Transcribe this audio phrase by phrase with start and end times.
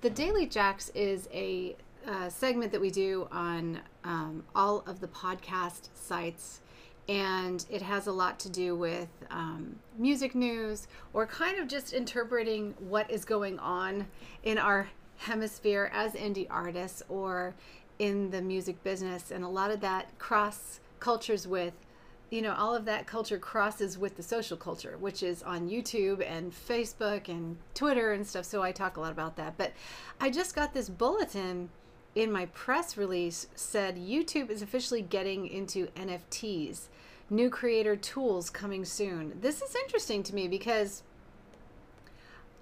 [0.00, 5.08] the Daily Jacks is a uh, segment that we do on um, all of the
[5.08, 6.60] podcast sites.
[7.08, 11.92] And it has a lot to do with um, music news or kind of just
[11.92, 14.06] interpreting what is going on
[14.44, 17.54] in our hemisphere as indie artists or
[17.98, 19.30] in the music business.
[19.30, 21.72] And a lot of that cross cultures with
[22.30, 26.24] you know, all of that culture crosses with the social culture, which is on YouTube
[26.28, 28.44] and Facebook and Twitter and stuff.
[28.44, 29.56] So I talk a lot about that.
[29.56, 29.72] But
[30.20, 31.70] I just got this bulletin
[32.14, 36.88] in my press release said YouTube is officially getting into NFTs,
[37.30, 39.38] new creator tools coming soon.
[39.40, 41.02] This is interesting to me because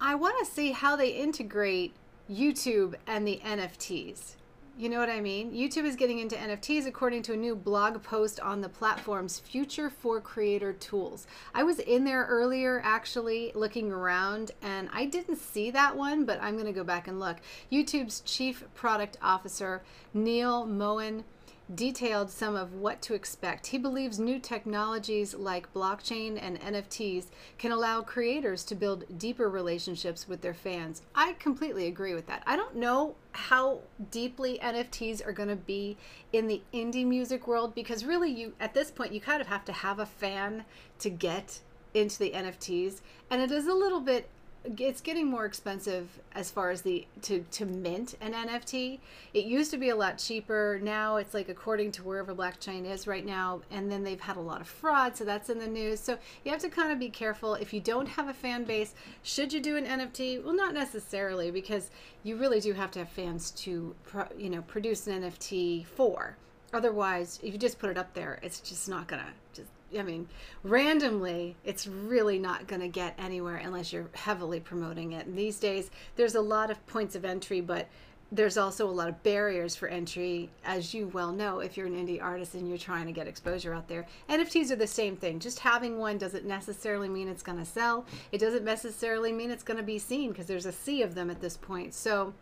[0.00, 1.94] I want to see how they integrate
[2.30, 4.34] YouTube and the NFTs.
[4.78, 5.50] You know what I mean?
[5.50, 9.90] YouTube is getting into NFTs according to a new blog post on the platform's Future
[9.90, 11.26] for Creator Tools.
[11.52, 16.40] I was in there earlier actually looking around and I didn't see that one, but
[16.40, 17.38] I'm going to go back and look.
[17.72, 19.82] YouTube's Chief Product Officer,
[20.14, 21.24] Neal Mohan,
[21.74, 23.68] detailed some of what to expect.
[23.68, 27.26] He believes new technologies like blockchain and NFTs
[27.58, 31.02] can allow creators to build deeper relationships with their fans.
[31.14, 32.42] I completely agree with that.
[32.46, 35.96] I don't know how deeply NFTs are going to be
[36.32, 39.64] in the indie music world because really you at this point you kind of have
[39.66, 40.64] to have a fan
[41.00, 41.60] to get
[41.94, 44.28] into the NFTs and it is a little bit
[44.76, 48.98] it's getting more expensive as far as the to to mint an NFT.
[49.32, 50.78] It used to be a lot cheaper.
[50.82, 54.40] Now it's like according to wherever blockchain is right now, and then they've had a
[54.40, 56.00] lot of fraud, so that's in the news.
[56.00, 58.94] So you have to kind of be careful if you don't have a fan base.
[59.22, 60.44] Should you do an NFT?
[60.44, 61.90] Well, not necessarily because
[62.22, 66.36] you really do have to have fans to pro, you know produce an NFT for.
[66.72, 70.28] Otherwise, if you just put it up there, it's just not gonna just I mean,
[70.62, 75.26] randomly, it's really not going to get anywhere unless you're heavily promoting it.
[75.26, 77.88] And these days, there's a lot of points of entry, but
[78.30, 81.94] there's also a lot of barriers for entry, as you well know, if you're an
[81.94, 84.06] indie artist and you're trying to get exposure out there.
[84.28, 85.38] NFTs are the same thing.
[85.38, 88.04] Just having one doesn't necessarily mean it's going to sell.
[88.30, 91.30] It doesn't necessarily mean it's going to be seen because there's a sea of them
[91.30, 91.94] at this point.
[91.94, 92.34] So,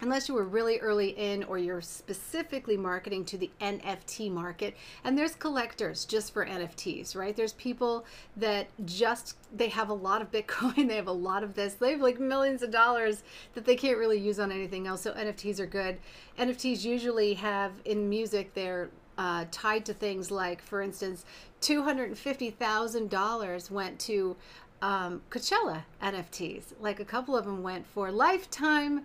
[0.00, 4.76] unless you were really early in or you're specifically marketing to the NFT market.
[5.04, 7.36] And there's collectors just for NFTs, right?
[7.36, 8.04] There's people
[8.36, 11.92] that just they have a lot of Bitcoin, they have a lot of this, they
[11.92, 13.22] have like millions of dollars
[13.54, 15.02] that they can't really use on anything else.
[15.02, 15.98] So NFTs are good.
[16.38, 21.26] NFTs usually have in music they're uh, tied to things like, for instance,
[21.60, 24.36] $250,000 went to
[24.82, 26.72] um, Coachella NFTs.
[26.80, 29.02] Like a couple of them went for lifetime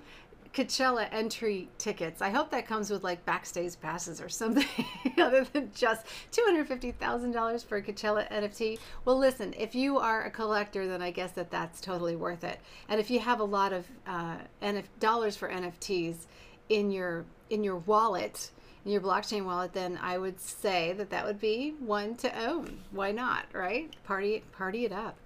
[0.55, 2.21] Coachella entry tickets.
[2.21, 4.65] I hope that comes with like backstage passes or something
[5.17, 8.79] other than just $250,000 for a Coachella NFT.
[9.03, 12.59] Well, listen, if you are a collector, then I guess that that's totally worth it.
[12.87, 16.25] And if you have a lot of uh, NF- dollars for NFTs
[16.69, 18.49] in your in your wallet,
[18.85, 22.79] in your blockchain wallet, then I would say that that would be one to own.
[22.91, 23.93] Why not, right?
[24.03, 25.17] Party party it up.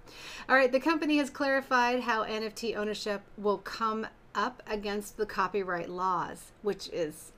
[0.48, 5.90] All right, the company has clarified how NFT ownership will come up against the copyright
[5.90, 7.32] laws, which is,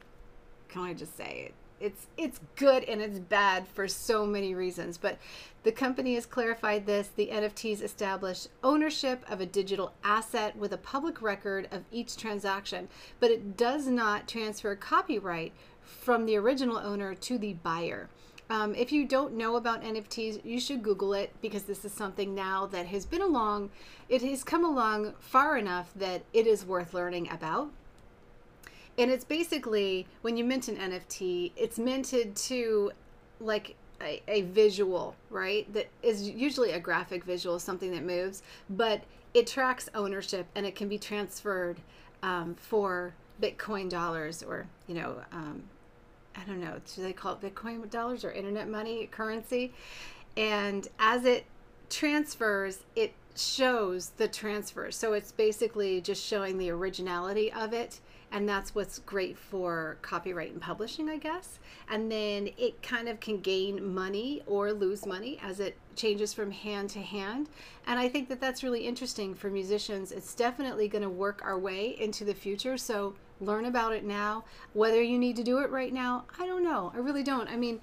[0.69, 1.55] can I just say it?
[1.81, 4.99] It's it's good and it's bad for so many reasons.
[4.99, 5.19] But
[5.65, 7.09] the company has clarified this.
[7.09, 12.89] The NFTs establish ownership of a digital asset with a public record of each transaction,
[13.19, 18.09] but it does not transfer copyright from the original owner to the buyer.
[18.53, 22.35] Um, if you don't know about NFTs, you should Google it because this is something
[22.35, 23.71] now that has been along,
[24.11, 27.71] it has come along far enough that it is worth learning about.
[28.99, 32.93] And it's basically when you mint an NFT, it's minted to
[33.41, 35.73] like a, a visual, right?
[35.73, 40.75] That is usually a graphic visual, something that moves, but it tracks ownership and it
[40.75, 41.81] can be transferred
[42.23, 45.63] um, for Bitcoin dollars or, you know, um,
[46.37, 49.73] I don't know, do they call it Bitcoin dollars or internet money currency?
[50.37, 51.45] And as it
[51.91, 54.91] transfers, it shows the transfer.
[54.91, 58.01] So it's basically just showing the originality of it.
[58.31, 61.59] And that's what's great for copyright and publishing, I guess.
[61.91, 66.51] And then it kind of can gain money or lose money as it changes from
[66.51, 67.51] hand to hand.
[67.87, 70.13] And I think that that's really interesting for musicians.
[70.13, 72.79] It's definitely going to work our way into the future.
[72.79, 74.45] So learn about it now.
[74.73, 76.93] Whether you need to do it right now, I don't know.
[76.95, 77.49] I really don't.
[77.49, 77.81] I mean,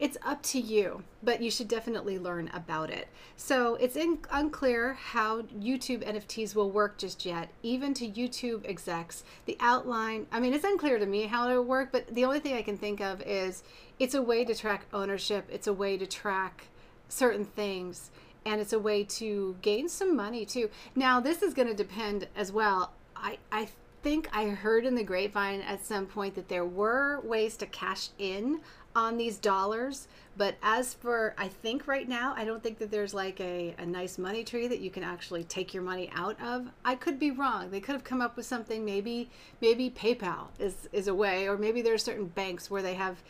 [0.00, 3.08] it's up to you, but you should definitely learn about it.
[3.36, 9.24] So it's in, unclear how YouTube NFTs will work just yet, even to YouTube execs.
[9.44, 12.54] The outline, I mean, it's unclear to me how it'll work, but the only thing
[12.54, 13.62] I can think of is
[13.98, 16.68] it's a way to track ownership, it's a way to track
[17.10, 18.10] certain things,
[18.46, 20.70] and it's a way to gain some money too.
[20.96, 22.92] Now, this is going to depend as well.
[23.14, 23.68] I, I
[24.02, 28.08] think I heard in the grapevine at some point that there were ways to cash
[28.18, 28.60] in
[28.94, 30.08] on these dollars.
[30.36, 33.86] But as for, I think right now, I don't think that there's like a, a
[33.86, 36.68] nice money tree that you can actually take your money out of.
[36.84, 37.70] I could be wrong.
[37.70, 38.84] They could have come up with something.
[38.84, 39.30] Maybe,
[39.60, 43.22] maybe PayPal is, is a way, or maybe there are certain banks where they have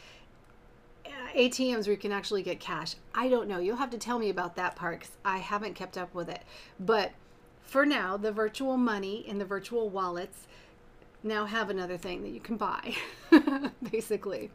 [1.04, 2.94] uh, ATMs where you can actually get cash.
[3.14, 3.58] I don't know.
[3.58, 6.42] You'll have to tell me about that part because I haven't kept up with it.
[6.78, 7.12] But
[7.70, 10.48] for now, the virtual money and the virtual wallets
[11.22, 12.96] now have another thing that you can buy,
[13.92, 14.50] basically.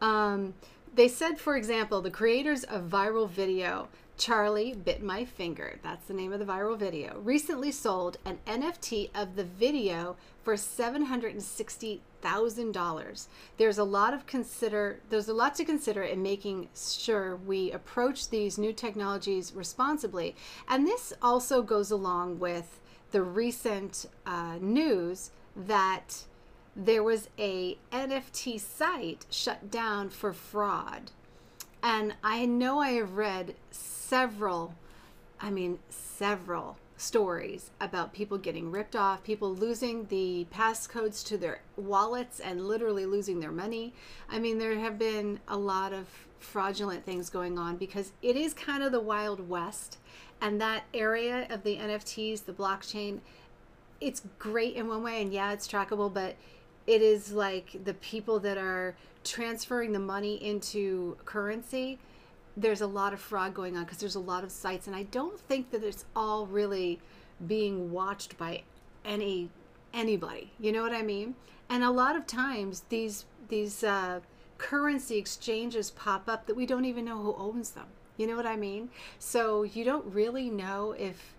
[0.00, 0.54] Um,
[0.94, 3.88] they said, for example, the creators of viral video,
[4.20, 9.08] Charlie Bit My Finger, that's the name of the viral video, recently sold an NFT
[9.14, 13.26] of the video for $760,000.
[13.56, 18.28] There's a lot of consider there's a lot to consider in making sure we approach
[18.28, 20.36] these new technologies responsibly.
[20.68, 22.78] And this also goes along with
[23.12, 26.24] the recent uh, news that
[26.76, 31.10] there was a NFT site shut down for fraud.
[31.82, 34.74] And I know I have read several,
[35.40, 41.62] I mean, several stories about people getting ripped off, people losing the passcodes to their
[41.76, 43.94] wallets and literally losing their money.
[44.28, 46.06] I mean, there have been a lot of
[46.38, 49.98] fraudulent things going on because it is kind of the Wild West.
[50.42, 53.20] And that area of the NFTs, the blockchain,
[54.00, 55.22] it's great in one way.
[55.22, 56.36] And yeah, it's trackable, but
[56.86, 61.98] it is like the people that are transferring the money into currency
[62.56, 65.02] there's a lot of fraud going on because there's a lot of sites and i
[65.04, 66.98] don't think that it's all really
[67.46, 68.62] being watched by
[69.04, 69.48] any
[69.92, 71.34] anybody you know what i mean?
[71.68, 74.20] And a lot of times these these uh,
[74.58, 77.86] currency exchanges pop up that we don't even know who owns them
[78.16, 78.90] you know what i mean?
[79.18, 81.34] So you don't really know if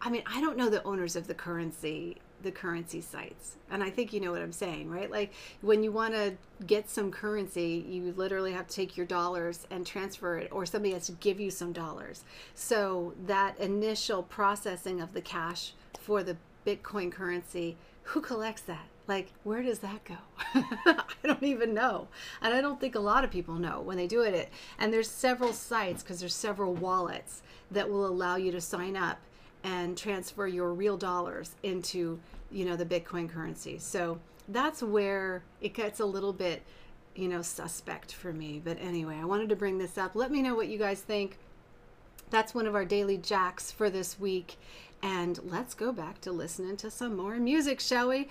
[0.00, 3.56] i mean i don't know the owners of the currency the currency sites.
[3.70, 5.10] And I think you know what I'm saying, right?
[5.10, 6.34] Like when you want to
[6.66, 10.94] get some currency, you literally have to take your dollars and transfer it, or somebody
[10.94, 12.24] has to give you some dollars.
[12.54, 16.36] So that initial processing of the cash for the
[16.66, 18.86] Bitcoin currency, who collects that?
[19.06, 20.16] Like, where does that go?
[20.54, 22.08] I don't even know.
[22.42, 24.50] And I don't think a lot of people know when they do it.
[24.78, 27.40] And there's several sites because there's several wallets
[27.70, 29.18] that will allow you to sign up
[29.64, 32.18] and transfer your real dollars into
[32.50, 33.78] you know the bitcoin currency.
[33.78, 34.18] So
[34.48, 36.62] that's where it gets a little bit
[37.14, 38.60] you know suspect for me.
[38.64, 40.14] But anyway i wanted to bring this up.
[40.14, 41.38] Let me know what you guys think.
[42.30, 44.58] That's one of our daily jacks for this week.
[45.02, 48.28] And let's go back to listening to some more music shall we